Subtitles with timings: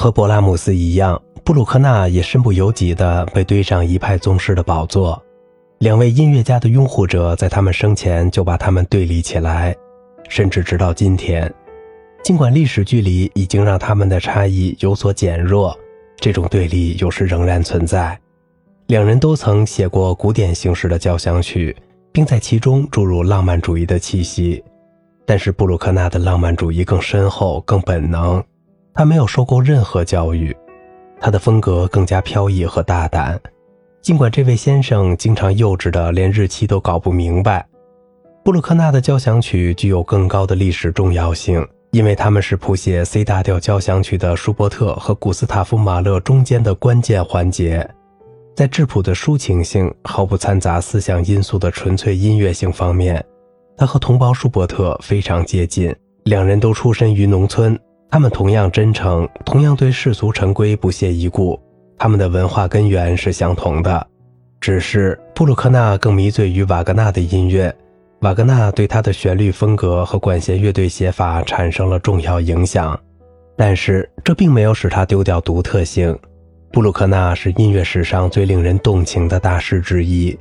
[0.00, 5.22] 和勃拉姆斯一样，布鲁克纳也身不由己地被堆上一派宗师的宝座。
[5.80, 9.76] 两位音乐家的拥护者在他们生前就把他们对立起来，
[10.26, 11.52] 甚至直到今天，
[12.24, 15.78] 尽管历史距离已经让他们的差异有所减弱，
[16.16, 18.18] 这种对立有时仍然存在。
[18.86, 21.76] 两人都曾写过古典形式的交响曲，
[22.10, 24.64] 并在其中注入浪漫主义的气息，
[25.26, 28.42] 但是布鲁克纳的浪漫主义更深厚、更本能。
[28.94, 30.56] 他没有受过任何教育，
[31.20, 33.40] 他的风格更加飘逸和大胆。
[34.02, 37.66] 尽管这位先生经常幼稚的连日期都搞不明白，
[38.42, 47.88] 布鲁克纳的交响曲具有更高的历史重要性，因为他们是谱写 C 大调交响曲的舒伯特和古斯塔夫·马勒中间的关键环节。
[48.56, 53.24] 在质朴的抒情性、毫不掺杂思想因素的纯粹音乐性方面，
[53.76, 55.94] 他和同胞舒伯特非常接近。
[56.24, 57.78] 两人都出身于农村。
[58.10, 61.58] 他们同样真诚，同样对世俗陈规不屑一顾。
[61.96, 64.04] 他们的文化根源是相同的，
[64.60, 67.72] 只是布鲁克纳更迷醉于瓦格纳的音乐，
[68.22, 72.98] 瓦格纳对他的旋律风格和管弦乐队写法产生了重要影响。
[73.56, 76.18] 但是这并没有使他丢掉独特性。
[76.72, 80.36] 布鲁克纳是音乐史上最令人动情的大师之一。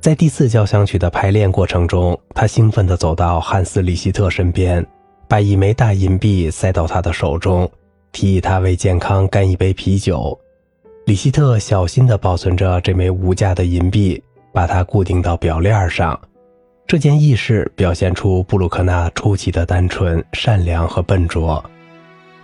[0.00, 4.84] 在第四交响曲的排练过程中，他兴奋地走到汉斯·里希特身边。
[5.28, 7.70] 把一枚大银币塞到他的手中，
[8.12, 10.38] 提议他为健康干一杯啤酒。
[11.06, 16.18] 里希特小心地保存着这枚无价的银币，把它固定到表链上。
[16.86, 21.62] 这件轶事表现出布鲁克纳出奇的单纯、善良和笨拙。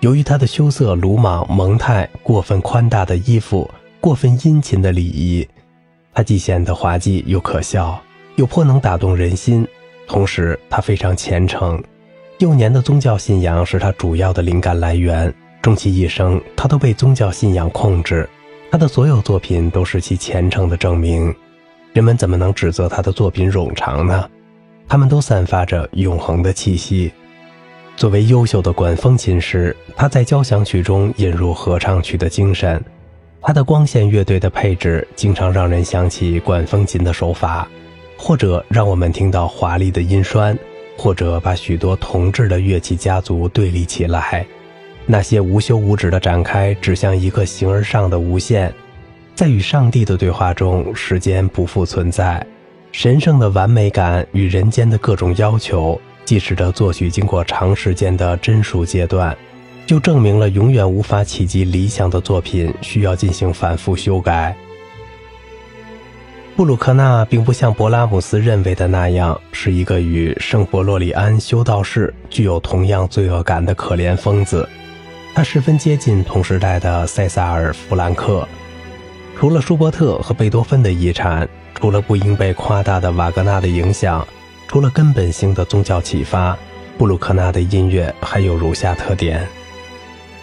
[0.00, 3.70] 由于他的羞涩、鲁莽、蒙太、过分宽大的衣服、
[4.00, 5.46] 过分殷勤的礼仪，
[6.14, 8.00] 他既显得滑稽又可笑，
[8.36, 9.66] 又颇能打动人心。
[10.06, 11.82] 同时，他非常虔诚。
[12.41, 18.27] 幼年的宗教信仰是他主要的灵感来源，终其一生，他都被宗教信仰控制。
[18.70, 21.34] 他的所有作品都是其虔诚的证明。
[21.92, 24.26] 人们怎么能指责他的作品冗长呢？
[24.88, 27.12] 他们都散发着永恒的气息。
[27.94, 32.82] 作为优秀的管风琴师，他在交响曲中引入合唱曲的精神。
[33.43, 37.69] 他的光线乐队的配置经常让人想起管风琴的手法，
[38.16, 40.59] 或者让我们听到华丽的音栓。
[41.00, 44.44] 或者把许多同质的乐器家族对立起来，
[45.06, 48.71] 那些无休无止的展开，指向一个形而上的无限。
[49.34, 52.47] 在与上帝的对话中，时间不复存在，
[52.93, 59.34] 神圣的完美感与人间的各种要求，既使得作曲经过长时间的真熟阶段，
[59.87, 64.55] 就证明了永远无法企及理想的作品需要进行反复修改。
[66.60, 74.69] 布鲁克纳并不像勃拉姆斯认为的那样是一个与圣伯洛里安修道士具有同样罪恶感的可怜疯子，
[75.34, 78.47] 他十分接近同时代的塞萨尔·弗兰克。
[79.38, 81.49] 除了舒伯特和贝多芬的遗产，
[81.81, 84.28] 除了不应被夸大的瓦格纳的影响，
[84.69, 86.54] 除了根本性的宗教启发，
[86.99, 89.49] 布鲁克纳的音乐还有如下特点：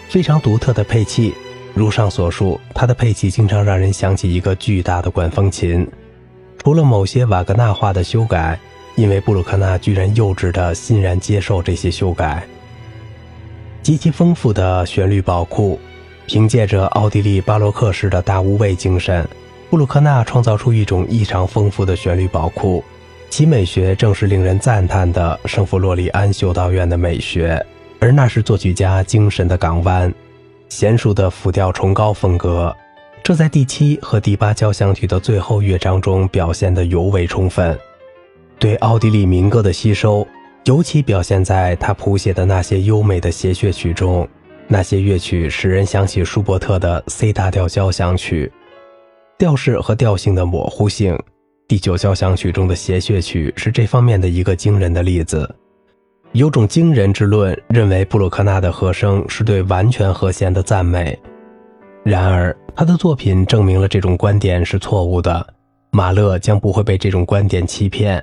[0.08, 1.32] 非常独特的配器。
[1.74, 5.88] 如上所述，他的配器经常让人想起一个巨大的管风琴。
[6.68, 8.60] 除了某些瓦格纳化的修改，
[8.94, 12.46] 因为布鲁克纳居然幼稚地欣然接受这些修改。
[13.82, 15.80] 极其丰富的旋律宝库，
[16.26, 19.26] 凭借着奥地利巴洛克式的大无畏精神，
[19.70, 22.84] 布鲁克纳创造出一种异常丰富的旋律宝库，
[23.30, 27.64] 其美学正是令人赞叹的圣弗洛里安修道院的美学，
[27.98, 30.12] 而那是作曲家精神的港湾，
[30.68, 32.76] 娴熟的复调崇高风格。
[33.28, 37.78] 这在第七和第八交响曲的最后乐章中表现得尤为充分。
[38.58, 40.26] 对奥地利民歌的吸收，
[40.64, 44.26] 尤其表现在他谱写的那些优美的协谑曲中。
[44.66, 48.50] 那些乐曲使人想起舒伯特的 C 大调交响曲。
[49.36, 51.14] 调式和调性的模糊性，
[51.68, 55.54] 第九交响曲中的协谑曲是这方面的一个惊人的例子。
[56.32, 61.18] 有种惊人之论认为，布鲁克纳的和声是对完全和弦的赞美。
[62.04, 65.46] 然而，他的作品证明了这种观点是错误的。
[65.90, 68.22] 马勒将不会被这种观点欺骗。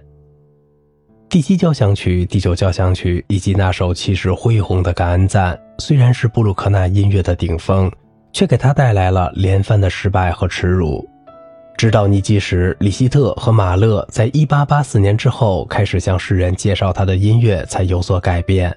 [1.27, 7.91] 第七交响曲、第九交响曲以及那首气势恢宏的感恩赞，虽然是布鲁克纳音乐的顶峰，
[8.31, 11.07] 却给他带来了连番的失败和耻辱。
[11.75, 18.73] 直到尼基什、里希特和马勒在1884年之后开始向世人介绍他的音乐，才有所改变。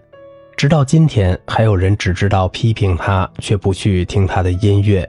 [0.58, 5.08] 直到今天，还有人只知道批评他，却不去听他的音乐。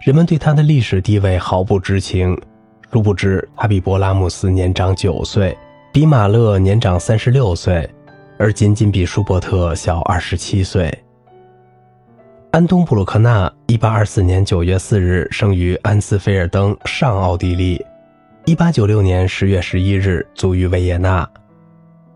[0.00, 2.34] 人们对他的历史地位毫不知情，
[2.90, 5.54] 殊不知他比勃拉姆斯年长九岁，
[5.92, 7.86] 比马勒年长三十六岁，
[8.38, 10.90] 而仅仅比舒伯特小二十七岁。
[12.52, 17.84] 安东·布鲁克纳，1824年9月4日生于安斯菲尔登，上奥地利。
[18.46, 21.28] 1896年10月11日卒于维也纳。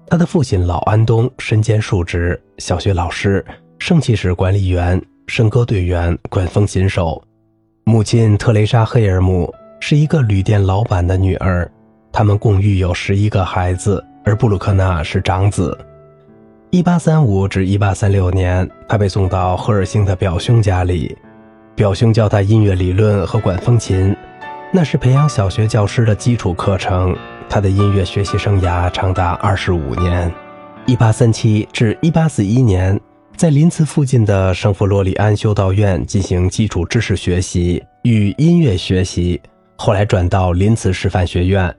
[0.08, 3.44] 他的父亲老安东身兼数职：小学老师、
[3.78, 7.22] 圣骑士管理员、圣歌队员、管风琴手。
[7.84, 11.70] 母亲特蕾莎·黑尔姆是一个旅店老板的女儿。
[12.12, 15.76] 他们共育有十一个孩子，而布鲁克纳是长子。
[16.70, 21.16] 一八三五至一八三六年，他被送到赫尔辛的表兄家里，
[21.74, 24.14] 表兄教他音乐理论和管风琴，
[24.70, 27.16] 那是培养小学教师的基础课程。
[27.52, 30.32] 他的音乐学习生涯长达二十五年。
[30.86, 32.98] 一八三七至一八四一年，
[33.36, 39.38] 在林茨附近的圣弗洛里安修道院进行基础知识学习与音乐学习，
[39.76, 41.70] 后来转到林茨师范学院。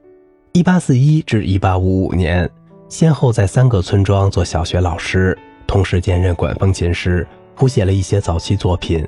[0.52, 2.48] 一八四一至一八五五年。
[2.88, 5.36] 先后在三个村庄做小学老师，
[5.66, 9.04] 同时兼任管风琴师，谱写了一些早期作品。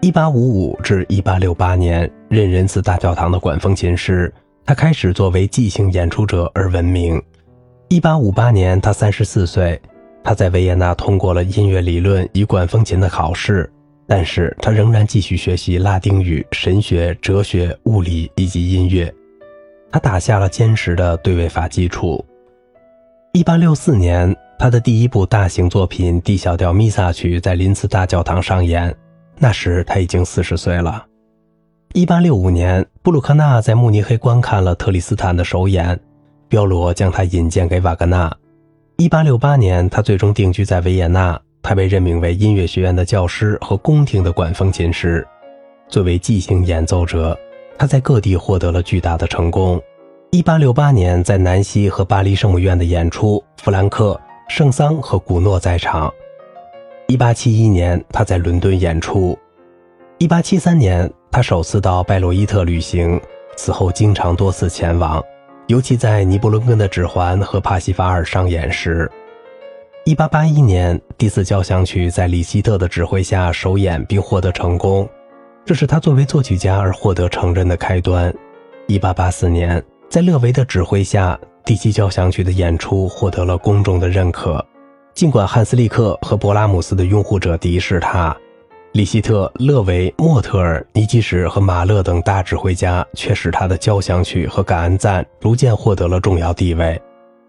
[0.00, 4.34] 1855至1868年，任仁慈大教堂的管风琴师，
[4.66, 7.22] 他开始作为即兴演出者而闻名。
[7.90, 9.80] 1858年，他34岁，
[10.22, 13.70] 他在维也纳通过了音乐理论与管风琴的考试，
[14.06, 19.12] 但是他仍然继续学习拉丁语、神学、哲学、物理以及音乐，
[19.92, 22.24] 他打下了坚实的对位法基础。
[23.32, 28.94] 一八六四年，他的第一部大型作品《D 小调弥撒曲》在林茨大教堂上演，
[29.38, 31.04] 那时他已经四十岁了。
[31.96, 35.96] 一八六五年，布鲁克纳在慕尼黑观看了特里斯坦的首演，
[36.48, 38.36] 彪罗将他引荐给瓦格纳。
[38.96, 45.24] 一八六八年，他最终定居在维也纳，他被任命为音乐学院的教师和宫廷的管风琴师。
[45.88, 47.38] 作为即兴演奏者，
[47.78, 49.80] 他在各地获得了巨大的成功。
[50.32, 56.12] 一八六八年，在南希和巴黎圣母院的演出，弗兰克、圣桑和古诺在场。
[57.06, 59.38] 一八七一年，他在伦敦演出。
[60.18, 63.20] 一八七三年，他首次到拜洛伊特旅行，
[63.56, 65.20] 此后经常多次前往，
[65.66, 69.10] 尤其在尼伯伦根的指环和帕西法尔上演时。
[70.04, 75.08] 一八八一年，第四交响曲在里希特的指挥下首演并获得成功，
[75.64, 78.32] 这是他作为作曲家而获得承认的开端。
[78.86, 79.84] 一八八四年。
[80.08, 84.64] 在勒维的指挥下，第七交响曲的演出获得了公众的认可。
[85.14, 88.36] 尽管汉斯利克和勃拉姆斯的拥护者敌视他，
[88.94, 97.00] 里希特、勒维、莫特尔、尼基什和马勒等大指挥家却使他的交响曲和感恩赞逐渐获得了重要地位。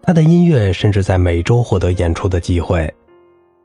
[0.02, 2.92] 他的音乐甚至在美洲获得演出的机会。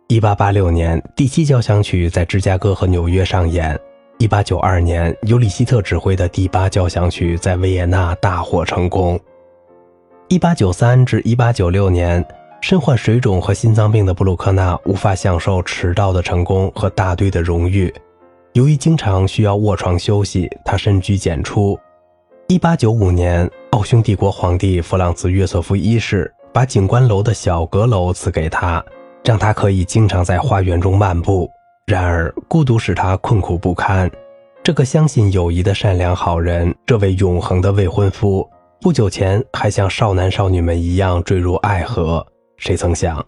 [0.10, 3.76] 1886年，第七交响曲在芝加哥和纽约上演。
[4.20, 9.20] 一八九二年，由里希特指挥的第八交响曲在维也纳大获成功。
[10.28, 12.24] 一八九三至一八九六年，
[12.62, 17.92] 身患水肿和心脏病的布鲁克纳无法享受迟到的成功和大队的荣誉。
[18.54, 21.78] 由于经常需要卧床休息，他深居简出。
[22.48, 28.84] 一八九五年，奥匈帝国皇帝弗朗茨约瑟夫一世把景观楼的小阁楼赐给他，
[29.26, 31.50] 让他可以经常在花园中漫步。
[31.88, 34.10] 然而，孤独使他困苦不堪。
[34.62, 38.48] 这个相信友谊的善良好人，这位永恒的未婚夫，
[38.80, 42.26] 不久前还像少男少女们一样坠入爱河。
[42.62, 43.26] 谁曾想，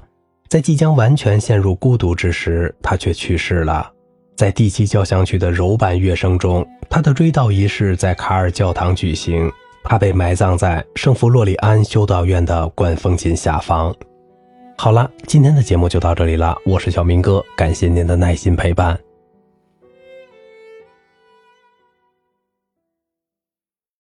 [0.48, 3.92] 在即将完全陷入孤独之时，他却去世了。
[4.36, 9.52] 在第七交响曲的柔板乐声中，他的追悼仪式在卡尔教堂举行。
[9.84, 13.94] 他被埋葬在圣弗洛里安修道院的管风琴下方。
[14.78, 16.56] 好了，今天的节目就到这里了。
[16.64, 18.98] 我是小明哥，感谢您的耐心陪伴。